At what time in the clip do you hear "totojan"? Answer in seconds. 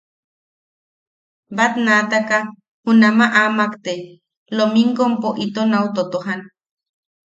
5.95-6.41